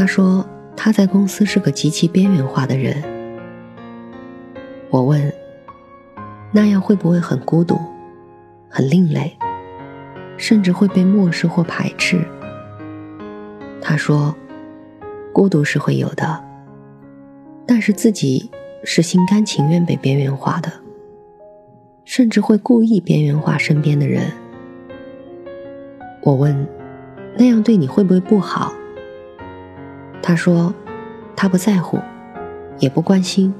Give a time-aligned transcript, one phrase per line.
[0.00, 0.42] 他说
[0.74, 3.04] 他在公司是个极其边缘化的人。
[4.88, 5.30] 我问
[6.52, 7.78] ：“那样会不会很孤独、
[8.66, 9.36] 很另类，
[10.38, 12.18] 甚至会被漠视或排斥？”
[13.82, 14.34] 他说
[15.34, 16.42] ：“孤独是会有的，
[17.66, 18.50] 但是自己
[18.82, 20.72] 是心甘情愿被边缘化的，
[22.06, 24.32] 甚至会故意边缘化身边的人。”
[26.24, 26.66] 我问
[27.36, 28.72] ：“那样对你会不会不好？”
[30.22, 30.72] 他说
[31.34, 31.98] ：“他不在乎，
[32.78, 33.52] 也不关心，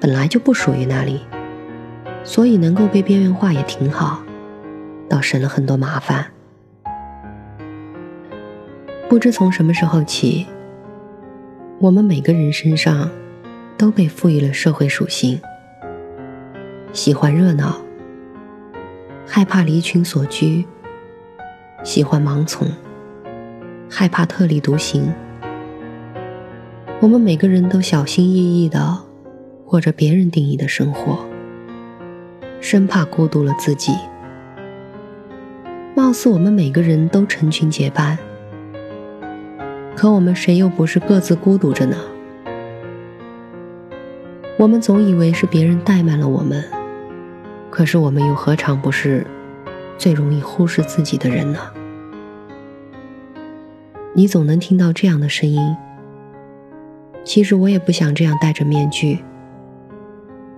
[0.00, 1.20] 本来就不属于那里，
[2.24, 4.22] 所以能够被边缘化也挺好，
[5.08, 6.26] 倒省了很多麻烦。”
[9.08, 10.46] 不知从什么时候起，
[11.78, 13.08] 我们每个人身上
[13.78, 15.40] 都被赋予了社会属性：
[16.92, 17.80] 喜欢热闹，
[19.24, 20.64] 害怕离群所居；
[21.84, 22.66] 喜欢盲从，
[23.88, 25.12] 害怕特立独行。
[27.04, 28.98] 我们每个人都小心翼翼的
[29.66, 31.18] 过着别人定义的生活，
[32.62, 33.92] 生怕孤独了自己。
[35.94, 38.16] 貌似我们每个人都成群结伴。
[39.94, 41.98] 可我们谁又不是各自孤独着呢？
[44.56, 46.64] 我们总以为是别人怠慢了我们，
[47.68, 49.26] 可是我们又何尝不是
[49.98, 51.58] 最容易忽视自己的人呢？
[54.14, 55.76] 你总能听到这样的声音。
[57.34, 59.18] 其实我也不想这样戴着面具。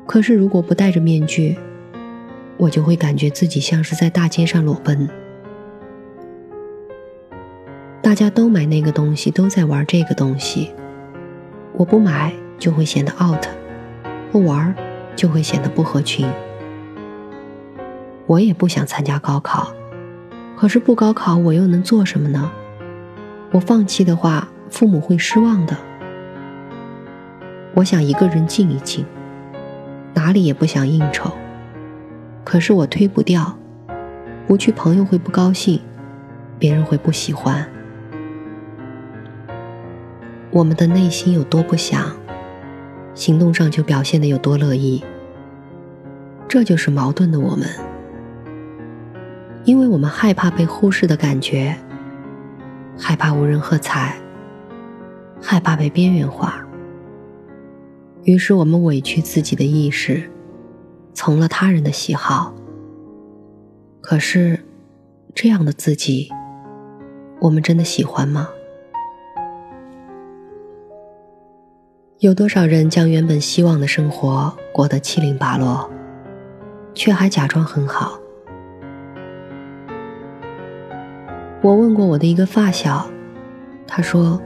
[0.06, 1.56] 可是如果不戴着面具，
[2.58, 5.08] 我就会感觉自己像是在大街上裸奔。
[8.02, 10.70] 大家都买那个东西，都在玩这个东西。
[11.72, 13.46] 我不买就会显得 out，
[14.30, 14.74] 不玩
[15.16, 16.30] 就会显得不合群。
[18.26, 19.72] 我也不想参加高考，
[20.58, 22.52] 可是不高考我又能做什么呢？
[23.52, 25.74] 我放弃的话，父母会失望的。
[27.76, 29.04] 我想一个人静一静，
[30.14, 31.30] 哪里也不想应酬，
[32.42, 33.58] 可是我推不掉，
[34.46, 35.78] 不去朋友会不高兴，
[36.58, 37.68] 别人会不喜欢。
[40.50, 42.16] 我们的内心有多不想，
[43.12, 45.04] 行动上就表现的有多乐意。
[46.48, 47.68] 这就是矛盾的我们，
[49.64, 51.76] 因为我们害怕被忽视的感觉，
[52.98, 54.16] 害怕无人喝彩，
[55.42, 56.65] 害怕被边缘化。
[58.26, 60.28] 于是我们委屈自己的意识，
[61.14, 62.52] 从了他人的喜好。
[64.00, 64.58] 可是，
[65.32, 66.28] 这样的自己，
[67.40, 68.48] 我们真的喜欢吗？
[72.18, 75.88] 有多少人将原本希望的生活过得七零八落，
[76.94, 78.18] 却还假装很好？
[81.62, 83.08] 我问过我的一个发小，
[83.86, 84.42] 他说，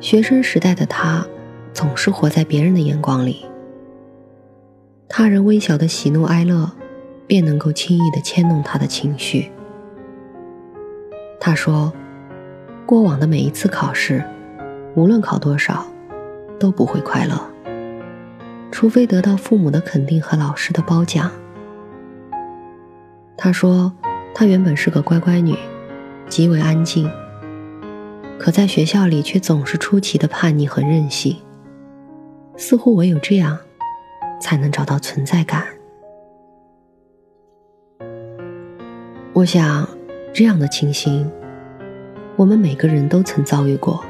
[0.00, 1.26] 学生时代的他
[1.76, 3.44] 总是活在别人的眼光里，
[5.10, 6.72] 他人微小的喜怒哀乐
[7.26, 9.52] 便能够轻易的牵动他的情绪。
[11.38, 11.92] 他说，
[12.86, 14.24] 过往的每一次考试，
[14.94, 15.86] 无论考多少。
[16.58, 17.38] 都不会快乐，
[18.72, 21.30] 除非得到父母的肯定和老师的褒奖。
[23.36, 23.92] 他说，
[24.34, 25.54] 他原本是个乖乖女，
[26.30, 27.10] 极为安静，
[28.38, 31.36] 可在学校里却总是出奇的叛逆和任性，
[32.56, 33.58] 似乎唯有这样，
[34.40, 35.64] 才能找到存在感。
[39.32, 39.86] 我想，
[40.32, 41.30] 这样的情形，
[42.36, 44.02] 我们每个人都曾遭遇过。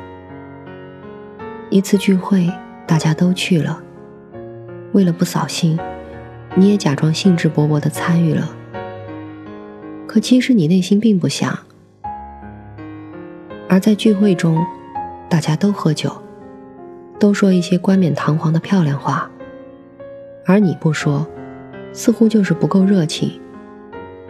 [1.69, 2.48] 一次聚会，
[2.87, 3.82] 大家都去了。
[4.93, 5.76] 为了不扫兴，
[6.54, 8.48] 你也假装兴致勃勃地参与了。
[10.06, 11.58] 可其实你内心并不想。
[13.69, 14.64] 而在聚会中，
[15.28, 16.22] 大家都喝酒，
[17.19, 19.31] 都说一些冠冕堂皇的漂亮话，
[20.45, 21.27] 而你不说，
[21.93, 23.41] 似乎就是不够热情，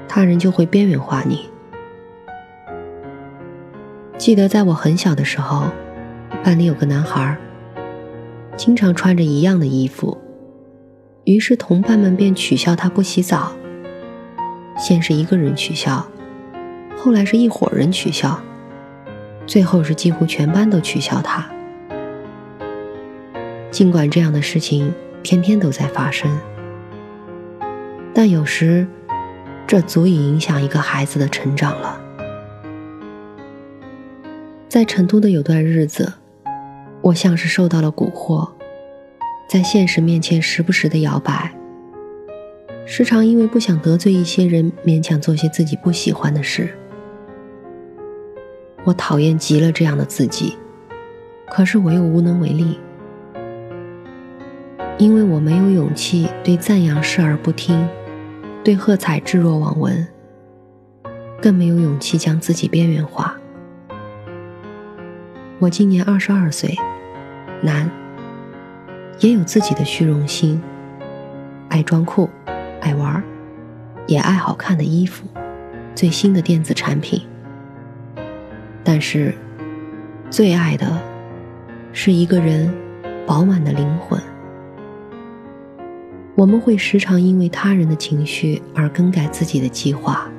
[0.07, 1.49] 他人就会边缘化你。
[4.17, 5.65] 记得在我很小的时候，
[6.45, 7.37] 班里有个男孩，
[8.57, 10.17] 经常穿着一样的衣服，
[11.25, 13.53] 于是同伴们便取笑他不洗澡。
[14.79, 16.07] 先是一个人取笑，
[16.97, 18.41] 后来是一伙人取笑，
[19.47, 21.51] 最后是几乎全班都取笑他。
[23.77, 24.91] 尽管这样的事情
[25.23, 26.35] 天天都在发生，
[28.15, 28.87] 但有时，
[29.67, 32.01] 这足以影响一个孩子的成长了。
[34.67, 36.11] 在成都的有段日子，
[37.03, 38.49] 我像是受到了蛊惑，
[39.47, 41.55] 在现实面前时不时的摇摆。
[42.87, 46.71] 时常因为不想得罪一些人，勉强做些自己不喜欢的事。
[48.85, 50.57] 我讨厌极了这样的自己，
[51.51, 52.79] 可是我又无能为力，
[54.99, 57.87] 因为我没有勇气对赞扬视而不听，
[58.65, 60.07] 对喝彩置若罔闻，
[61.41, 63.37] 更没有勇气将自己边缘化。
[65.59, 66.75] 我今年二十二岁，
[67.61, 67.91] 男，
[69.21, 70.63] 也有自己的虚荣心，
[71.69, 72.31] 爱装酷，
[72.81, 73.23] 爱玩，
[74.07, 75.27] 也爱好看的衣服，
[75.95, 77.21] 最新的电子产品。
[78.83, 79.35] 但是，
[80.31, 80.91] 最爱的，
[81.93, 82.73] 是一个人
[83.27, 84.19] 饱满的灵魂。
[86.37, 90.31] 我们会时常因为他人的情绪而更改自己的计划，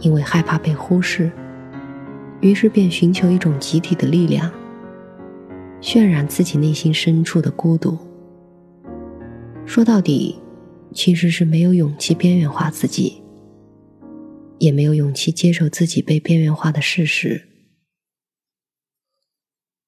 [0.00, 1.30] 因为害怕被忽视。
[2.40, 4.50] 于是便寻求一种集体的力量，
[5.82, 7.98] 渲染自己内心深处的孤独。
[9.66, 10.38] 说到底，
[10.94, 13.22] 其实是没有勇气边缘化自己，
[14.58, 17.46] 也没有勇气接受自己被边缘化的事实。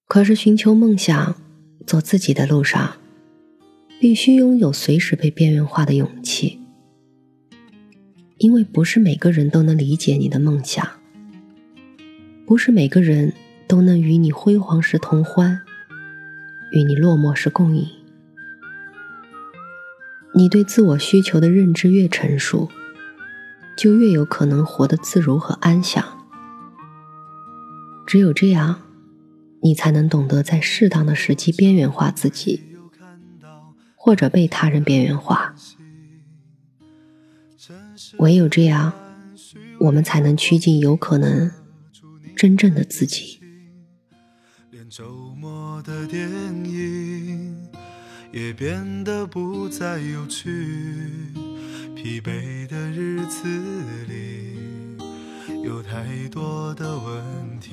[0.06, 1.36] 可是，寻求梦想、
[1.86, 2.98] 走自己的路上，
[4.04, 6.60] 必须拥有随时被边缘化的勇气，
[8.36, 10.86] 因为不是每个人都能理解你的梦想。
[12.44, 13.32] 不是每个人
[13.66, 15.58] 都能与你辉煌时同欢，
[16.72, 17.86] 与你落寞时共饮。
[20.34, 22.68] 你对自我需求的认知越成熟，
[23.74, 26.04] 就越有可能活得自如和安详。
[28.06, 28.82] 只有这样，
[29.62, 32.60] 你才能懂得在适当的时机边缘化自己，
[34.04, 35.54] 或者被他人边缘化。
[38.18, 38.92] 唯有这样，
[39.80, 41.50] 我们才能趋近有可能。
[42.36, 43.40] 真正的自己
[44.70, 46.28] 连周末的电
[46.66, 47.66] 影
[48.30, 50.50] 也变得不再有趣
[51.94, 53.48] 疲惫的日子
[54.06, 54.58] 里
[55.64, 57.72] 有太多的问题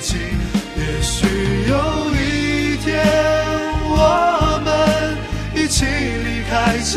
[0.00, 0.18] 的北京。
[0.76, 1.26] 也许
[1.68, 1.74] 有
[2.14, 3.04] 一天，
[3.84, 4.68] 我们
[5.54, 6.96] 一起离开这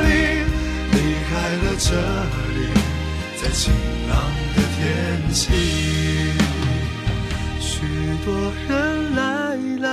[0.00, 0.44] 里，
[0.92, 0.96] 离
[1.28, 1.32] 开
[1.64, 1.88] 了这
[2.54, 2.58] 里，
[3.40, 3.72] 在晴
[4.08, 4.12] 朗
[4.54, 4.82] 的天
[5.32, 5.42] 气。
[7.60, 7.72] 许
[8.24, 8.28] 多
[8.68, 9.88] 人来来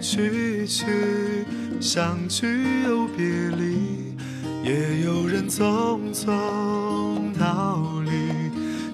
[0.00, 1.46] 去去，
[1.80, 2.44] 相聚
[2.84, 3.24] 又别
[3.56, 4.14] 离，
[4.64, 8.10] 也有人匆匆逃离